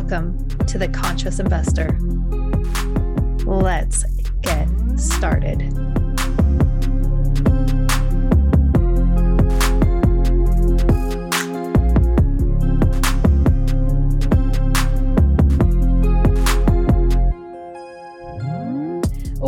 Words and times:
Welcome 0.00 0.46
to 0.68 0.78
the 0.78 0.86
Conscious 0.86 1.40
Investor. 1.40 1.98
Let's 3.44 4.04
get 4.42 4.68
started. 4.96 5.97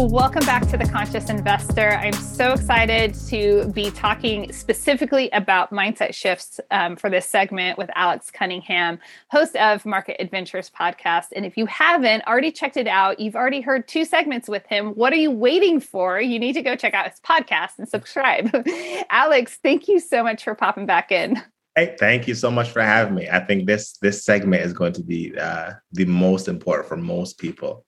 Welcome 0.08 0.46
back 0.46 0.66
to 0.68 0.78
the 0.78 0.86
Conscious 0.86 1.28
Investor. 1.28 1.90
I'm 1.90 2.14
so 2.14 2.54
excited 2.54 3.14
to 3.28 3.70
be 3.74 3.90
talking 3.90 4.50
specifically 4.50 5.28
about 5.32 5.72
mindset 5.72 6.14
shifts 6.14 6.58
um, 6.70 6.96
for 6.96 7.10
this 7.10 7.26
segment 7.26 7.76
with 7.76 7.90
Alex 7.94 8.30
Cunningham, 8.30 8.98
host 9.30 9.56
of 9.56 9.84
Market 9.84 10.16
Adventures 10.18 10.70
podcast. 10.70 11.26
And 11.36 11.44
if 11.44 11.58
you 11.58 11.66
haven't 11.66 12.26
already 12.26 12.50
checked 12.50 12.78
it 12.78 12.86
out, 12.86 13.20
you've 13.20 13.36
already 13.36 13.60
heard 13.60 13.86
two 13.86 14.06
segments 14.06 14.48
with 14.48 14.64
him. 14.68 14.92
What 14.92 15.12
are 15.12 15.16
you 15.16 15.30
waiting 15.30 15.80
for? 15.80 16.18
You 16.18 16.38
need 16.38 16.54
to 16.54 16.62
go 16.62 16.76
check 16.76 16.94
out 16.94 17.06
his 17.06 17.20
podcast 17.20 17.72
and 17.76 17.86
subscribe. 17.86 18.48
Alex, 19.10 19.58
thank 19.62 19.86
you 19.86 20.00
so 20.00 20.22
much 20.22 20.44
for 20.44 20.54
popping 20.54 20.86
back 20.86 21.12
in. 21.12 21.42
Hey, 21.76 21.94
thank 22.00 22.26
you 22.26 22.34
so 22.34 22.50
much 22.50 22.70
for 22.70 22.80
having 22.80 23.14
me. 23.14 23.28
I 23.28 23.40
think 23.40 23.66
this 23.66 23.98
this 23.98 24.24
segment 24.24 24.62
is 24.62 24.72
going 24.72 24.94
to 24.94 25.02
be 25.02 25.36
uh, 25.38 25.72
the 25.92 26.06
most 26.06 26.48
important 26.48 26.88
for 26.88 26.96
most 26.96 27.36
people. 27.36 27.84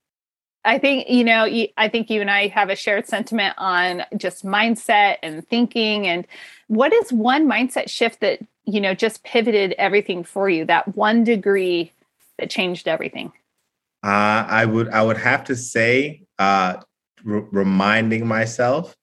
I 0.65 0.79
think, 0.79 1.09
you 1.09 1.25
know, 1.25 1.45
I 1.77 1.89
think 1.89 2.09
you 2.09 2.21
and 2.21 2.31
I 2.31 2.47
have 2.49 2.71
a 2.71 2.77
shared 2.77 3.09
sentiment 3.09 3.55
on 3.59 4.05
just 4.17 4.45
mindset 4.45 5.17
and 5.23 5.47
thinking. 5.49 6.07
And 6.07 6.27
what 6.69 6.93
is 6.93 7.13
one 7.13 7.49
mindset 7.49 7.89
shift 7.91 8.21
that, 8.21 8.41
you 8.65 8.81
know, 8.81 8.95
just 8.95 9.25
pivoted 9.25 9.73
everything 9.73 10.23
for 10.23 10.49
you, 10.49 10.65
that 10.67 10.97
one 10.97 11.25
degree 11.25 11.93
that 12.39 12.49
changed 12.49 12.87
everything? 12.87 13.33
Uh, 14.05 14.47
I 14.49 14.65
would, 14.65 14.89
I 14.91 15.03
would 15.03 15.17
have 15.17 15.45
to 15.45 15.57
say, 15.57 16.23
uh, 16.39 16.77
r- 17.27 17.49
reminding 17.51 18.27
myself 18.27 18.97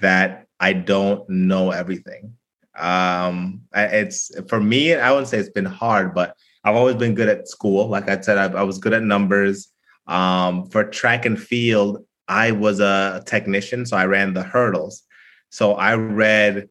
that 0.00 0.46
I 0.58 0.72
don't 0.72 1.28
know 1.28 1.70
everything. 1.70 2.34
Um, 2.76 3.62
it's 3.72 4.32
for 4.48 4.60
me, 4.60 4.94
I 4.94 5.10
wouldn't 5.10 5.28
say 5.28 5.38
it's 5.38 5.48
been 5.48 5.64
hard, 5.64 6.12
but 6.12 6.36
I've 6.64 6.74
always 6.74 6.96
been 6.96 7.14
good 7.14 7.28
at 7.28 7.48
school. 7.48 7.86
Like 7.86 8.08
I 8.08 8.20
said, 8.20 8.38
I, 8.38 8.58
I 8.58 8.62
was 8.62 8.78
good 8.78 8.92
at 8.92 9.02
numbers. 9.02 9.68
Um, 10.06 10.66
for 10.66 10.84
track 10.84 11.24
and 11.24 11.40
field, 11.40 12.04
I 12.28 12.52
was 12.52 12.80
a 12.80 13.22
technician, 13.26 13.86
so 13.86 13.96
I 13.96 14.06
ran 14.06 14.34
the 14.34 14.42
hurdles. 14.42 15.02
So 15.50 15.74
I 15.74 15.94
read 15.94 16.68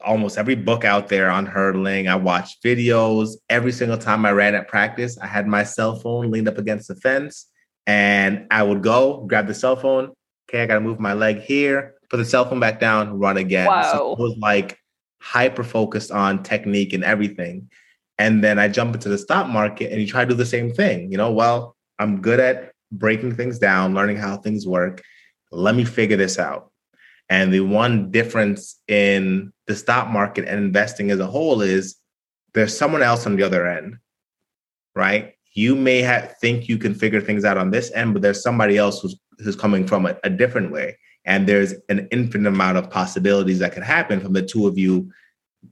almost 0.00 0.38
every 0.38 0.54
book 0.54 0.84
out 0.84 1.08
there 1.08 1.30
on 1.30 1.46
hurdling. 1.46 2.08
I 2.08 2.16
watched 2.16 2.62
videos. 2.62 3.34
Every 3.48 3.72
single 3.72 3.98
time 3.98 4.24
I 4.24 4.32
ran 4.32 4.54
at 4.54 4.68
practice, 4.68 5.18
I 5.18 5.26
had 5.26 5.46
my 5.46 5.62
cell 5.62 5.96
phone 5.96 6.30
leaned 6.30 6.48
up 6.48 6.58
against 6.58 6.88
the 6.88 6.96
fence 6.96 7.46
and 7.86 8.46
I 8.50 8.62
would 8.62 8.82
go 8.82 9.24
grab 9.26 9.46
the 9.46 9.54
cell 9.54 9.76
phone. 9.76 10.12
Okay, 10.48 10.62
I 10.62 10.66
got 10.66 10.74
to 10.74 10.80
move 10.80 10.98
my 10.98 11.12
leg 11.12 11.40
here, 11.40 11.94
put 12.08 12.16
the 12.16 12.24
cell 12.24 12.44
phone 12.44 12.60
back 12.60 12.80
down, 12.80 13.18
run 13.18 13.36
again. 13.36 13.66
Wow. 13.66 13.92
So 13.92 14.12
it 14.12 14.18
was 14.18 14.36
like 14.38 14.78
hyper 15.20 15.62
focused 15.62 16.10
on 16.10 16.42
technique 16.42 16.92
and 16.92 17.04
everything. 17.04 17.70
And 18.18 18.42
then 18.42 18.58
I 18.58 18.68
jump 18.68 18.94
into 18.94 19.08
the 19.08 19.18
stock 19.18 19.48
market 19.48 19.92
and 19.92 20.00
you 20.00 20.06
try 20.06 20.24
to 20.24 20.30
do 20.30 20.34
the 20.34 20.46
same 20.46 20.72
thing. 20.72 21.10
You 21.10 21.18
know, 21.18 21.30
well, 21.30 21.76
I'm 22.00 22.22
good 22.22 22.40
at 22.40 22.72
breaking 22.90 23.36
things 23.36 23.58
down, 23.58 23.94
learning 23.94 24.16
how 24.16 24.38
things 24.38 24.66
work. 24.66 25.02
Let 25.52 25.74
me 25.74 25.84
figure 25.84 26.16
this 26.16 26.38
out. 26.38 26.72
And 27.28 27.52
the 27.52 27.60
one 27.60 28.10
difference 28.10 28.80
in 28.88 29.52
the 29.66 29.76
stock 29.76 30.08
market 30.08 30.48
and 30.48 30.58
investing 30.58 31.10
as 31.10 31.20
a 31.20 31.26
whole 31.26 31.60
is 31.60 31.96
there's 32.54 32.76
someone 32.76 33.02
else 33.02 33.26
on 33.26 33.36
the 33.36 33.42
other 33.42 33.66
end, 33.66 33.98
right? 34.96 35.34
You 35.52 35.76
may 35.76 36.00
have, 36.00 36.36
think 36.40 36.68
you 36.68 36.78
can 36.78 36.94
figure 36.94 37.20
things 37.20 37.44
out 37.44 37.58
on 37.58 37.70
this 37.70 37.92
end, 37.92 38.14
but 38.14 38.22
there's 38.22 38.42
somebody 38.42 38.78
else 38.78 39.00
who's, 39.00 39.16
who's 39.38 39.54
coming 39.54 39.86
from 39.86 40.06
a, 40.06 40.16
a 40.24 40.30
different 40.30 40.72
way. 40.72 40.98
And 41.24 41.46
there's 41.46 41.74
an 41.90 42.08
infinite 42.10 42.48
amount 42.48 42.78
of 42.78 42.90
possibilities 42.90 43.58
that 43.58 43.72
could 43.72 43.82
happen 43.82 44.20
from 44.20 44.32
the 44.32 44.42
two 44.42 44.66
of 44.66 44.78
you 44.78 45.12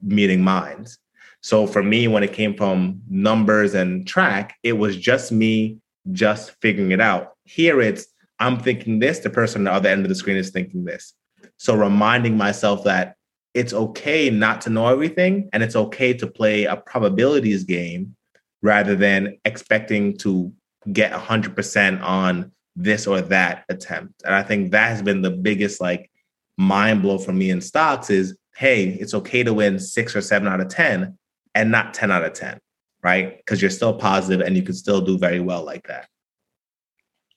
meeting 0.02 0.42
minds. 0.42 0.98
So 1.40 1.66
for 1.66 1.82
me, 1.82 2.06
when 2.06 2.22
it 2.22 2.34
came 2.34 2.54
from 2.54 3.00
numbers 3.08 3.74
and 3.74 4.06
track, 4.06 4.56
it 4.62 4.74
was 4.74 4.96
just 4.96 5.32
me 5.32 5.78
just 6.12 6.52
figuring 6.60 6.92
it 6.92 7.00
out. 7.00 7.32
Here 7.44 7.80
it's 7.80 8.06
I'm 8.40 8.58
thinking 8.58 8.98
this, 8.98 9.18
the 9.18 9.30
person 9.30 9.62
on 9.62 9.64
the 9.64 9.72
other 9.72 9.88
end 9.88 10.04
of 10.04 10.08
the 10.08 10.14
screen 10.14 10.36
is 10.36 10.50
thinking 10.50 10.84
this. 10.84 11.14
So 11.56 11.74
reminding 11.74 12.36
myself 12.36 12.84
that 12.84 13.16
it's 13.54 13.72
okay 13.72 14.30
not 14.30 14.60
to 14.62 14.70
know 14.70 14.86
everything 14.88 15.48
and 15.52 15.62
it's 15.62 15.74
okay 15.74 16.12
to 16.14 16.26
play 16.26 16.64
a 16.64 16.76
probabilities 16.76 17.64
game 17.64 18.14
rather 18.62 18.94
than 18.94 19.38
expecting 19.44 20.16
to 20.18 20.52
get 20.92 21.12
100% 21.12 22.02
on 22.02 22.52
this 22.76 23.06
or 23.06 23.20
that 23.20 23.64
attempt. 23.68 24.22
And 24.24 24.34
I 24.34 24.42
think 24.42 24.70
that 24.70 24.90
has 24.90 25.02
been 25.02 25.22
the 25.22 25.30
biggest 25.30 25.80
like 25.80 26.10
mind 26.56 27.02
blow 27.02 27.18
for 27.18 27.32
me 27.32 27.50
in 27.50 27.60
stocks 27.60 28.10
is 28.10 28.36
hey, 28.56 28.86
it's 28.86 29.14
okay 29.14 29.44
to 29.44 29.54
win 29.54 29.78
6 29.78 30.16
or 30.16 30.20
7 30.20 30.48
out 30.48 30.60
of 30.60 30.68
10 30.68 31.16
and 31.54 31.70
not 31.70 31.94
10 31.94 32.10
out 32.10 32.24
of 32.24 32.32
10 32.32 32.58
right? 33.02 33.36
Because 33.38 33.60
you're 33.60 33.70
still 33.70 33.94
positive 33.94 34.44
and 34.46 34.56
you 34.56 34.62
can 34.62 34.74
still 34.74 35.00
do 35.00 35.18
very 35.18 35.40
well 35.40 35.64
like 35.64 35.86
that. 35.86 36.08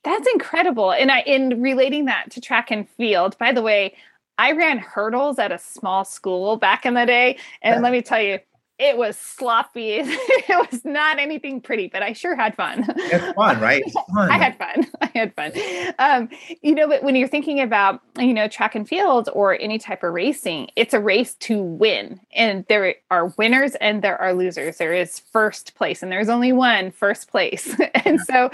That's 0.03 0.27
incredible. 0.33 0.91
And 0.91 1.11
I 1.11 1.21
in 1.21 1.61
relating 1.61 2.05
that 2.05 2.31
to 2.31 2.41
track 2.41 2.71
and 2.71 2.89
field, 2.89 3.37
by 3.37 3.51
the 3.51 3.61
way, 3.61 3.95
I 4.37 4.53
ran 4.53 4.79
hurdles 4.79 5.37
at 5.37 5.51
a 5.51 5.59
small 5.59 6.03
school 6.03 6.57
back 6.57 6.85
in 6.85 6.95
the 6.95 7.05
day. 7.05 7.37
And 7.61 7.81
let 7.83 7.91
me 7.91 8.01
tell 8.01 8.21
you, 8.21 8.39
it 8.81 8.97
was 8.97 9.15
sloppy. 9.15 9.97
it 9.99 10.71
was 10.71 10.83
not 10.83 11.19
anything 11.19 11.61
pretty, 11.61 11.87
but 11.87 12.01
I 12.01 12.13
sure 12.13 12.35
had 12.35 12.55
fun. 12.55 12.83
It's 12.97 13.33
fun, 13.35 13.61
right? 13.61 13.83
Fun. 13.91 14.03
I 14.31 14.37
had 14.39 14.57
fun. 14.57 14.87
I 15.01 15.11
had 15.13 15.35
fun. 15.35 15.51
Um, 15.99 16.29
you 16.63 16.73
know, 16.73 16.87
but 16.87 17.03
when 17.03 17.15
you're 17.15 17.27
thinking 17.27 17.61
about, 17.61 18.01
you 18.17 18.33
know, 18.33 18.47
track 18.47 18.73
and 18.73 18.89
field 18.89 19.29
or 19.33 19.55
any 19.61 19.77
type 19.77 20.01
of 20.01 20.13
racing, 20.13 20.69
it's 20.75 20.95
a 20.95 20.99
race 20.99 21.35
to 21.35 21.61
win. 21.61 22.19
And 22.33 22.65
there 22.69 22.95
are 23.11 23.27
winners 23.37 23.75
and 23.75 24.01
there 24.01 24.19
are 24.19 24.33
losers. 24.33 24.77
There 24.77 24.93
is 24.93 25.19
first 25.19 25.75
place 25.75 26.01
and 26.01 26.11
there's 26.11 26.29
only 26.29 26.51
one 26.51 26.89
first 26.89 27.29
place. 27.29 27.75
and 28.03 28.19
so 28.19 28.49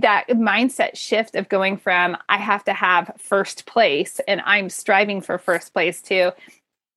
that 0.00 0.26
mindset 0.28 0.94
shift 0.94 1.36
of 1.36 1.48
going 1.48 1.78
from 1.78 2.18
I 2.28 2.36
have 2.36 2.64
to 2.64 2.74
have 2.74 3.12
first 3.16 3.64
place 3.64 4.20
and 4.28 4.42
I'm 4.44 4.68
striving 4.68 5.22
for 5.22 5.38
first 5.38 5.72
place 5.72 6.02
to 6.02 6.32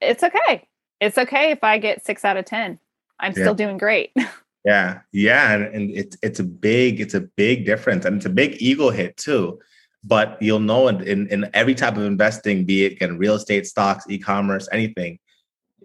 it's 0.01 0.23
okay 0.23 0.67
it's 1.01 1.17
okay 1.17 1.51
if 1.51 1.63
I 1.63 1.79
get 1.79 2.05
six 2.05 2.23
out 2.23 2.37
of 2.37 2.45
10. 2.45 2.79
I'm 3.19 3.33
yeah. 3.35 3.43
still 3.43 3.55
doing 3.55 3.77
great. 3.77 4.15
yeah. 4.65 4.99
Yeah. 5.11 5.53
And, 5.53 5.75
and 5.75 5.91
it's, 5.91 6.15
it's 6.21 6.39
a 6.39 6.43
big, 6.43 7.01
it's 7.01 7.15
a 7.15 7.21
big 7.21 7.65
difference. 7.65 8.05
And 8.05 8.17
it's 8.17 8.25
a 8.27 8.29
big 8.29 8.61
ego 8.61 8.91
hit 8.91 9.17
too. 9.17 9.59
But 10.03 10.37
you'll 10.41 10.59
know 10.59 10.87
in, 10.87 11.01
in, 11.03 11.27
in 11.27 11.49
every 11.53 11.75
type 11.75 11.97
of 11.97 12.03
investing, 12.03 12.65
be 12.65 12.85
it 12.85 13.01
in 13.01 13.17
real 13.17 13.35
estate, 13.35 13.67
stocks, 13.67 14.05
e-commerce, 14.09 14.69
anything, 14.71 15.19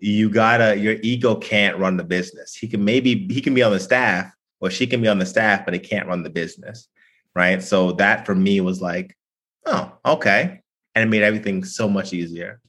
you 0.01 0.29
gotta, 0.29 0.77
your 0.77 0.97
ego 1.03 1.35
can't 1.35 1.79
run 1.79 1.97
the 1.97 2.05
business. 2.05 2.55
He 2.55 2.69
can 2.69 2.85
maybe, 2.85 3.27
he 3.29 3.41
can 3.41 3.55
be 3.55 3.63
on 3.63 3.73
the 3.73 3.81
staff 3.81 4.31
or 4.61 4.71
she 4.71 4.87
can 4.87 5.01
be 5.01 5.09
on 5.09 5.19
the 5.19 5.27
staff, 5.27 5.65
but 5.65 5.75
he 5.75 5.81
can't 5.81 6.09
run 6.09 6.23
the 6.23 6.31
business. 6.31 6.89
Right. 7.35 7.63
So 7.63 7.93
that 7.93 8.25
for 8.25 8.35
me 8.35 8.61
was 8.61 8.81
like, 8.81 9.17
oh, 9.65 9.93
okay. 10.05 10.61
And 10.95 11.03
it 11.03 11.09
made 11.09 11.23
everything 11.23 11.65
so 11.65 11.89
much 11.89 12.15
easier. 12.15 12.61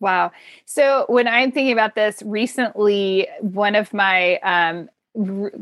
Wow. 0.00 0.32
So 0.64 1.06
when 1.08 1.26
I'm 1.26 1.50
thinking 1.50 1.72
about 1.72 1.94
this 1.94 2.22
recently, 2.24 3.26
one 3.40 3.74
of 3.74 3.92
my 3.92 4.36
um, 4.38 4.88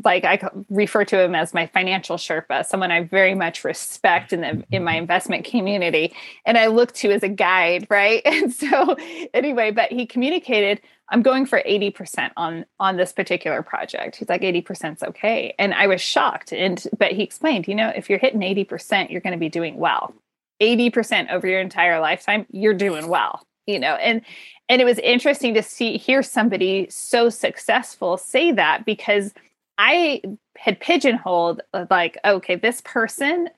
like 0.03 0.23
I 0.23 0.39
refer 0.69 1.03
to 1.05 1.19
him 1.19 1.33
as 1.33 1.53
my 1.53 1.65
financial 1.67 2.17
Sherpa, 2.17 2.65
someone 2.65 2.91
I 2.91 3.03
very 3.03 3.33
much 3.33 3.63
respect 3.63 4.31
in 4.31 4.41
the 4.41 4.63
in 4.71 4.83
my 4.83 4.95
investment 4.95 5.45
community, 5.45 6.13
and 6.45 6.57
I 6.57 6.67
look 6.67 6.93
to 6.95 7.11
as 7.11 7.23
a 7.23 7.29
guide, 7.29 7.87
right? 7.89 8.21
And 8.37 8.53
so 8.53 8.95
anyway, 9.33 9.71
but 9.71 9.91
he 9.91 10.05
communicated, 10.05 10.79
I'm 11.09 11.23
going 11.23 11.47
for 11.47 11.63
80% 11.67 12.31
on 12.37 12.65
on 12.79 12.97
this 12.97 13.11
particular 13.11 13.63
project. 13.63 14.17
He's 14.17 14.29
like 14.29 14.41
80% 14.41 14.97
is 14.97 15.03
okay, 15.03 15.55
and 15.57 15.73
I 15.73 15.87
was 15.87 16.01
shocked. 16.01 16.53
And 16.53 16.85
but 16.97 17.13
he 17.13 17.23
explained, 17.23 17.67
you 17.67 17.73
know, 17.73 17.91
if 17.95 18.09
you're 18.09 18.19
hitting 18.19 18.41
80%, 18.41 19.09
you're 19.09 19.21
going 19.21 19.33
to 19.33 19.39
be 19.39 19.49
doing 19.49 19.77
well. 19.77 20.13
80% 20.61 21.31
over 21.31 21.47
your 21.47 21.59
entire 21.59 21.99
lifetime, 21.99 22.45
you're 22.51 22.73
doing 22.73 23.07
well 23.07 23.46
you 23.67 23.79
know 23.79 23.95
and 23.95 24.21
and 24.69 24.81
it 24.81 24.85
was 24.85 24.99
interesting 24.99 25.53
to 25.53 25.61
see 25.61 25.97
hear 25.97 26.23
somebody 26.23 26.87
so 26.89 27.29
successful 27.29 28.17
say 28.17 28.51
that 28.51 28.85
because 28.85 29.33
i 29.77 30.21
had 30.57 30.79
pigeonholed 30.79 31.61
uh, 31.73 31.85
like 31.89 32.17
okay 32.25 32.55
this 32.55 32.81
person 32.81 33.49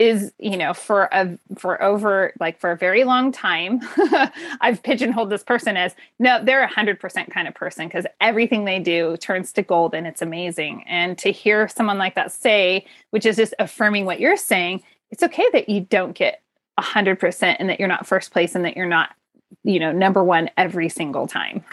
is 0.00 0.32
you 0.38 0.56
know 0.56 0.74
for 0.74 1.08
a 1.12 1.38
for 1.56 1.80
over 1.80 2.32
like 2.40 2.58
for 2.58 2.72
a 2.72 2.76
very 2.76 3.04
long 3.04 3.30
time 3.30 3.80
i've 4.60 4.82
pigeonholed 4.82 5.30
this 5.30 5.44
person 5.44 5.76
as 5.76 5.94
no 6.18 6.42
they're 6.44 6.64
a 6.64 6.68
hundred 6.68 6.98
percent 6.98 7.32
kind 7.32 7.46
of 7.46 7.54
person 7.54 7.86
because 7.86 8.04
everything 8.20 8.64
they 8.64 8.80
do 8.80 9.16
turns 9.18 9.52
to 9.52 9.62
gold 9.62 9.94
and 9.94 10.06
it's 10.06 10.22
amazing. 10.22 10.82
And 10.88 11.16
to 11.18 11.30
hear 11.30 11.68
someone 11.68 11.98
like 11.98 12.16
that 12.16 12.32
say 12.32 12.84
which 13.10 13.24
is 13.24 13.36
just 13.36 13.54
affirming 13.60 14.04
what 14.04 14.18
you're 14.18 14.36
saying 14.36 14.82
it's 15.12 15.22
okay 15.22 15.48
that 15.52 15.68
you 15.68 15.82
don't 15.82 16.14
get 16.14 16.42
a 16.76 16.82
hundred 16.82 17.20
percent 17.20 17.60
and 17.60 17.68
that 17.68 17.78
you're 17.78 17.88
not 17.88 18.04
first 18.04 18.32
place 18.32 18.56
and 18.56 18.64
that 18.64 18.76
you're 18.76 18.86
not 18.86 19.14
you 19.62 19.78
know 19.78 19.92
number 19.92 20.22
one 20.22 20.50
every 20.56 20.88
single 20.88 21.26
time 21.26 21.64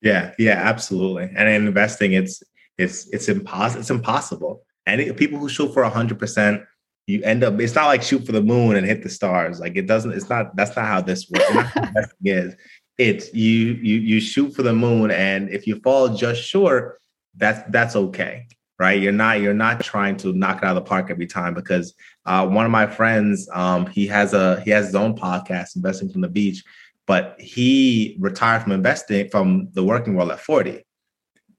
yeah 0.00 0.32
yeah 0.38 0.54
absolutely 0.54 1.30
and 1.36 1.48
in 1.48 1.66
investing 1.66 2.12
it's 2.12 2.42
It's 2.78 3.06
it's 3.08 3.28
impossible. 3.28 3.80
It's 3.80 3.90
impossible. 3.90 4.64
And 4.86 5.16
people 5.16 5.38
who 5.38 5.48
shoot 5.48 5.72
for 5.72 5.84
hundred 5.84 6.18
percent, 6.18 6.62
you 7.06 7.22
end 7.22 7.44
up. 7.44 7.60
It's 7.60 7.74
not 7.74 7.86
like 7.86 8.02
shoot 8.02 8.24
for 8.26 8.32
the 8.32 8.42
moon 8.42 8.76
and 8.76 8.86
hit 8.86 9.02
the 9.02 9.08
stars. 9.08 9.60
Like 9.60 9.76
it 9.76 9.86
doesn't. 9.86 10.12
It's 10.12 10.28
not. 10.28 10.56
That's 10.56 10.74
not 10.74 10.86
how 10.86 11.00
this 11.00 11.30
works. 11.30 11.72
is 12.24 12.56
it's 12.98 13.32
you 13.34 13.78
you 13.82 13.96
you 13.96 14.20
shoot 14.20 14.54
for 14.54 14.62
the 14.62 14.72
moon, 14.72 15.10
and 15.10 15.50
if 15.50 15.66
you 15.66 15.80
fall 15.80 16.08
just 16.08 16.42
short, 16.42 17.00
that's 17.36 17.62
that's 17.70 17.94
okay, 17.94 18.46
right? 18.78 19.00
You're 19.00 19.12
not 19.12 19.40
you're 19.40 19.54
not 19.54 19.80
trying 19.84 20.16
to 20.18 20.32
knock 20.32 20.58
it 20.58 20.64
out 20.64 20.76
of 20.76 20.82
the 20.82 20.88
park 20.88 21.10
every 21.10 21.26
time 21.26 21.54
because 21.54 21.94
uh, 22.26 22.46
one 22.46 22.64
of 22.64 22.72
my 22.72 22.86
friends, 22.86 23.48
um, 23.52 23.86
he 23.86 24.06
has 24.08 24.32
a 24.32 24.60
he 24.62 24.70
has 24.70 24.86
his 24.86 24.94
own 24.94 25.14
podcast, 25.14 25.76
investing 25.76 26.08
from 26.08 26.22
the 26.22 26.28
beach, 26.28 26.64
but 27.06 27.36
he 27.38 28.16
retired 28.20 28.62
from 28.62 28.72
investing 28.72 29.28
from 29.28 29.68
the 29.72 29.84
working 29.84 30.14
world 30.14 30.30
at 30.30 30.40
40. 30.40 30.84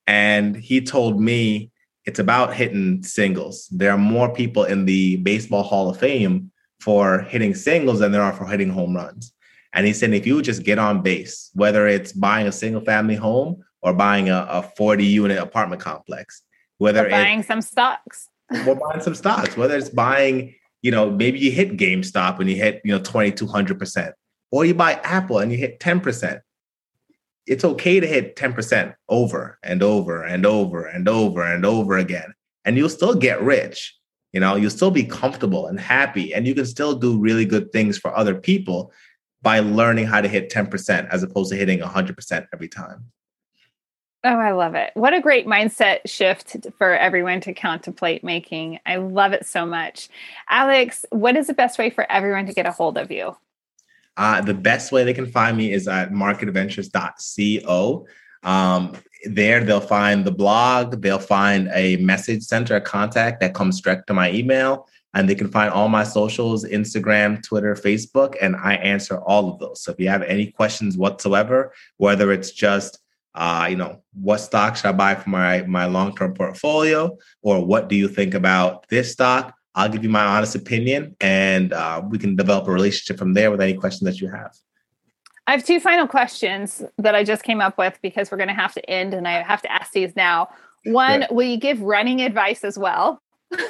And 0.08 0.56
he 0.56 0.82
told 0.82 1.22
me 1.22 1.72
it's 2.06 2.20
about 2.20 2.54
hitting 2.54 3.04
singles. 3.04 3.68
There 3.72 3.92
are 3.92 3.98
more 3.98 4.34
people 4.34 4.64
in 4.64 4.86
the 4.86 5.18
Baseball 5.18 5.64
Hall 5.64 5.90
of 5.90 5.98
Fame 5.98 6.52
for 6.80 7.20
hitting 7.20 7.56
singles 7.56 8.00
than 8.00 8.12
there 8.12 8.22
are 8.22 8.34
for 8.34 8.46
hitting 8.46 8.70
home 8.70 8.96
runs. 8.96 9.34
And 9.74 9.88
he 9.88 9.94
said, 9.94 10.14
if 10.14 10.28
you 10.28 10.42
just 10.42 10.64
get 10.64 10.78
on 10.78 11.02
base, 11.02 11.50
whether 11.54 11.88
it's 11.88 12.12
buying 12.12 12.48
a 12.48 12.52
single 12.52 12.82
family 12.82 13.16
home 13.16 13.64
or 13.82 13.94
buying 13.94 14.30
a, 14.30 14.46
a 14.50 14.64
40 14.78 15.04
unit 15.04 15.38
apartment 15.40 15.82
complex, 15.82 16.44
whether 16.78 17.08
or 17.08 17.10
buying 17.10 17.42
some 17.44 17.62
stocks, 17.62 18.30
or 18.68 18.76
buying 18.76 19.02
some 19.02 19.16
stocks, 19.16 19.58
whether 19.58 19.76
it's 19.76 19.90
buying, 19.90 20.54
you 20.82 20.92
know, 20.92 21.10
maybe 21.10 21.40
you 21.40 21.52
hit 21.52 21.78
GameStop 21.78 22.40
and 22.40 22.50
you 22.50 22.56
hit, 22.58 22.82
you 22.84 22.92
know, 22.92 23.00
2200%, 23.00 24.12
or 24.54 24.64
you 24.66 24.74
buy 24.74 24.94
Apple 25.04 25.40
and 25.40 25.52
you 25.52 25.58
hit 25.58 25.80
10% 25.80 26.42
it's 27.46 27.66
okay 27.66 28.00
to 28.00 28.08
hit 28.08 28.36
10% 28.36 28.96
over 29.10 29.60
and 29.64 29.84
over 29.84 30.24
and 30.24 30.46
over 30.46 30.86
and 30.86 31.08
over 31.08 31.44
and 31.44 31.66
over 31.66 31.98
again. 31.98 32.34
And 32.66 32.78
you'll 32.78 32.90
still 32.90 33.16
get 33.16 33.42
rich. 33.42 33.96
You 34.32 34.40
know, 34.40 34.56
you'll 34.56 34.72
still 34.72 34.92
be 34.92 35.04
comfortable 35.04 35.68
and 35.68 35.80
happy, 35.80 36.34
and 36.34 36.48
you 36.48 36.56
can 36.56 36.66
still 36.66 36.96
do 36.96 37.20
really 37.20 37.46
good 37.46 37.72
things 37.72 37.98
for 37.98 38.16
other 38.16 38.34
people 38.34 38.92
by 39.44 39.60
learning 39.60 40.08
how 40.08 40.22
to 40.22 40.28
hit 40.28 40.50
10% 40.50 41.08
as 41.10 41.22
opposed 41.22 41.52
to 41.52 41.58
hitting 41.58 41.80
100% 41.80 42.48
every 42.52 42.68
time. 42.68 43.06
Oh, 44.24 44.40
I 44.40 44.52
love 44.52 44.74
it. 44.74 44.92
What 44.94 45.14
a 45.14 45.20
great 45.20 45.46
mindset 45.46 46.00
shift 46.06 46.56
for 46.78 46.96
everyone 46.96 47.42
to 47.42 47.54
contemplate 47.54 48.24
making. 48.24 48.80
I 48.86 48.96
love 48.96 49.34
it 49.34 49.46
so 49.46 49.66
much. 49.66 50.08
Alex, 50.50 51.06
what 51.10 51.36
is 51.36 51.48
the 51.48 51.54
best 51.54 51.78
way 51.78 51.90
for 51.90 52.10
everyone 52.10 52.46
to 52.46 52.54
get 52.54 52.66
a 52.66 52.72
hold 52.72 52.98
of 52.98 53.12
you? 53.12 53.36
Uh, 54.16 54.42
the 54.42 54.54
best 54.54 54.92
way 54.92 55.04
they 55.04 55.14
can 55.14 55.26
find 55.26 55.58
me 55.58 55.72
is 55.74 55.88
at 55.88 56.12
marketadventures.co. 56.12 58.08
Um, 58.44 58.94
there, 59.26 59.64
they'll 59.64 59.80
find 59.80 60.26
the 60.26 60.32
blog, 60.32 61.02
they'll 61.02 61.18
find 61.18 61.70
a 61.74 61.96
message 61.98 62.44
center, 62.44 62.80
contact 62.80 63.40
that 63.40 63.54
comes 63.54 63.80
direct 63.82 64.08
to 64.08 64.14
my 64.14 64.32
email, 64.32 64.88
and 65.14 65.30
they 65.30 65.36
can 65.36 65.50
find 65.50 65.72
all 65.72 65.88
my 65.88 66.04
socials 66.04 66.66
Instagram, 66.66 67.42
Twitter, 67.42 67.74
Facebook, 67.74 68.36
and 68.42 68.56
I 68.58 68.76
answer 68.76 69.22
all 69.22 69.50
of 69.50 69.60
those. 69.60 69.82
So 69.82 69.92
if 69.92 70.00
you 70.00 70.10
have 70.10 70.24
any 70.24 70.48
questions 70.52 70.98
whatsoever, 70.98 71.74
whether 71.98 72.32
it's 72.32 72.52
just 72.52 73.00
uh, 73.36 73.68
you 73.70 73.76
know, 73.76 74.02
what 74.14 74.38
stock 74.38 74.76
should 74.76 74.86
I 74.86 74.92
buy 74.92 75.16
for 75.16 75.30
my 75.30 75.64
my 75.64 75.86
long 75.86 76.16
term 76.16 76.34
portfolio, 76.34 77.18
or 77.42 77.66
what 77.66 77.90
do 77.90 77.96
you 77.96 78.08
think 78.08 78.34
about 78.34 78.88
this 78.90 79.12
stock? 79.12 79.56
I'll 79.76 79.90
give 79.90 80.04
you 80.04 80.10
my 80.10 80.24
honest 80.24 80.56
opinion, 80.56 81.16
and 81.20 81.74
uh, 81.74 82.02
we 82.08 82.20
can 82.20 82.36
develop 82.36 82.68
a 82.68 82.72
relationship 82.72 83.18
from 83.18 83.34
there 83.34 83.50
with 83.50 83.62
any 83.62 83.74
questions 83.74 84.10
that 84.10 84.22
you 84.22 84.30
have. 84.30 84.56
I 85.48 85.52
have 85.52 85.66
two 85.66 85.80
final 85.80 86.08
questions 86.08 86.84
that 86.98 87.16
I 87.16 87.24
just 87.24 87.44
came 87.44 87.60
up 87.60 87.78
with 87.78 87.98
because 88.02 88.32
we're 88.32 88.38
going 88.38 88.50
to 88.50 88.54
have 88.54 88.74
to 88.74 88.90
end, 88.90 89.14
and 89.14 89.28
I 89.28 89.42
have 89.42 89.62
to 89.64 89.72
ask 89.72 89.92
these 89.92 90.16
now. 90.16 90.50
One, 90.86 91.22
yeah. 91.22 91.28
will 91.32 91.46
you 91.46 91.58
give 91.58 91.82
running 91.82 92.22
advice 92.22 92.64
as 92.64 92.78
well? 92.78 93.22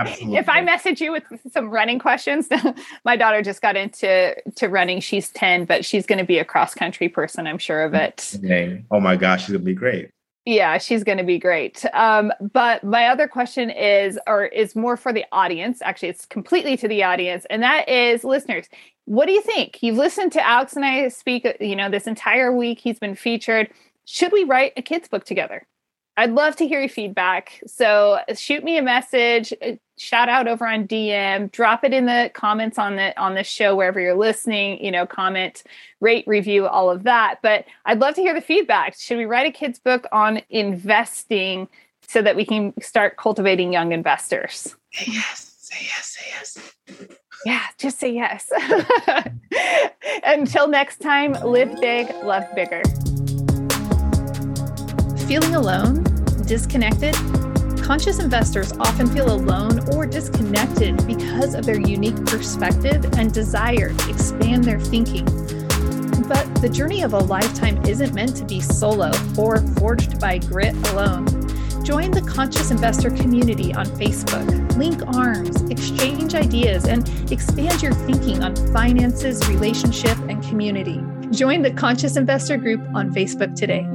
Absolutely. 0.00 0.36
if 0.36 0.48
I 0.48 0.60
message 0.60 1.00
you 1.00 1.12
with 1.12 1.24
some 1.52 1.70
running 1.70 1.98
questions, 1.98 2.48
my 3.04 3.16
daughter 3.16 3.42
just 3.42 3.62
got 3.62 3.76
into 3.76 4.34
to 4.56 4.68
running. 4.68 5.00
She's 5.00 5.30
10, 5.30 5.64
but 5.64 5.84
she's 5.84 6.06
going 6.06 6.18
to 6.18 6.24
be 6.24 6.38
a 6.38 6.44
cross 6.44 6.74
country 6.74 7.08
person. 7.08 7.46
I'm 7.46 7.58
sure 7.58 7.84
of 7.84 7.94
it. 7.94 8.36
Oh 8.90 9.00
my 9.00 9.16
gosh, 9.16 9.42
she's 9.42 9.50
going 9.50 9.60
to 9.60 9.64
be 9.64 9.74
great. 9.74 10.10
Yeah, 10.46 10.76
she's 10.76 11.04
going 11.04 11.18
to 11.18 11.24
be 11.24 11.38
great. 11.38 11.84
Um, 11.94 12.30
but 12.52 12.84
my 12.84 13.06
other 13.06 13.26
question 13.26 13.70
is, 13.70 14.18
or 14.26 14.44
is 14.44 14.76
more 14.76 14.96
for 14.96 15.10
the 15.12 15.24
audience. 15.32 15.80
Actually, 15.80 16.10
it's 16.10 16.26
completely 16.26 16.76
to 16.76 16.86
the 16.86 17.02
audience, 17.02 17.46
and 17.48 17.62
that 17.62 17.88
is 17.88 18.24
listeners. 18.24 18.68
What 19.06 19.26
do 19.26 19.32
you 19.32 19.40
think? 19.40 19.82
You've 19.82 19.96
listened 19.96 20.32
to 20.32 20.46
Alex 20.46 20.76
and 20.76 20.84
I 20.84 21.08
speak. 21.08 21.46
You 21.60 21.76
know, 21.76 21.90
this 21.90 22.06
entire 22.06 22.54
week 22.54 22.78
he's 22.78 22.98
been 22.98 23.14
featured. 23.14 23.70
Should 24.04 24.32
we 24.32 24.44
write 24.44 24.74
a 24.76 24.82
kids 24.82 25.08
book 25.08 25.24
together? 25.24 25.66
I'd 26.16 26.32
love 26.32 26.54
to 26.56 26.68
hear 26.68 26.80
your 26.80 26.88
feedback. 26.88 27.60
So 27.66 28.20
shoot 28.36 28.62
me 28.62 28.78
a 28.78 28.82
message, 28.82 29.52
uh, 29.60 29.72
shout 29.98 30.28
out 30.28 30.46
over 30.46 30.66
on 30.66 30.86
DM, 30.86 31.50
drop 31.50 31.82
it 31.84 31.92
in 31.92 32.06
the 32.06 32.30
comments 32.34 32.78
on 32.78 32.96
the 32.96 33.18
on 33.20 33.34
the 33.34 33.42
show 33.42 33.74
wherever 33.74 34.00
you're 34.00 34.14
listening, 34.14 34.82
you 34.84 34.90
know, 34.90 35.06
comment, 35.06 35.64
rate, 36.00 36.24
review, 36.26 36.66
all 36.66 36.90
of 36.90 37.02
that. 37.02 37.40
But 37.42 37.64
I'd 37.84 38.00
love 38.00 38.14
to 38.14 38.20
hear 38.20 38.34
the 38.34 38.40
feedback. 38.40 38.96
Should 38.96 39.18
we 39.18 39.24
write 39.24 39.46
a 39.46 39.52
kids 39.52 39.78
book 39.78 40.06
on 40.12 40.40
investing 40.50 41.68
so 42.06 42.22
that 42.22 42.36
we 42.36 42.44
can 42.44 42.80
start 42.80 43.16
cultivating 43.16 43.72
young 43.72 43.92
investors? 43.92 44.76
Say 44.92 45.12
yes, 45.12 45.56
say 45.58 45.84
yes, 45.84 46.16
say 46.16 46.24
yes. 46.30 47.08
Yeah, 47.44 47.62
just 47.76 47.98
say 47.98 48.12
yes. 48.12 48.50
Until 50.24 50.68
next 50.68 50.98
time, 51.00 51.32
live 51.32 51.78
big, 51.80 52.08
love 52.22 52.44
bigger. 52.54 52.82
Feeling 55.26 55.54
alone? 55.54 56.02
Disconnected? 56.46 57.14
Conscious 57.82 58.18
investors 58.18 58.72
often 58.72 59.06
feel 59.06 59.32
alone 59.32 59.88
or 59.94 60.04
disconnected 60.04 61.06
because 61.06 61.54
of 61.54 61.64
their 61.64 61.80
unique 61.80 62.26
perspective 62.26 63.02
and 63.16 63.32
desire 63.32 63.94
to 63.94 64.10
expand 64.10 64.64
their 64.64 64.78
thinking. 64.78 65.24
But 66.28 66.44
the 66.60 66.68
journey 66.70 67.02
of 67.02 67.14
a 67.14 67.18
lifetime 67.18 67.82
isn't 67.86 68.12
meant 68.12 68.36
to 68.36 68.44
be 68.44 68.60
solo 68.60 69.12
or 69.38 69.58
forged 69.76 70.20
by 70.20 70.38
grit 70.38 70.74
alone. 70.88 71.26
Join 71.84 72.10
the 72.10 72.22
Conscious 72.28 72.70
Investor 72.70 73.08
community 73.08 73.72
on 73.72 73.86
Facebook. 73.86 74.76
Link 74.76 75.02
arms, 75.16 75.62
exchange 75.70 76.34
ideas, 76.34 76.84
and 76.84 77.08
expand 77.32 77.82
your 77.82 77.92
thinking 77.92 78.44
on 78.44 78.54
finances, 78.74 79.46
relationship, 79.48 80.18
and 80.28 80.42
community. 80.44 81.02
Join 81.30 81.62
the 81.62 81.70
Conscious 81.70 82.16
Investor 82.16 82.58
group 82.58 82.82
on 82.94 83.10
Facebook 83.10 83.54
today. 83.54 83.86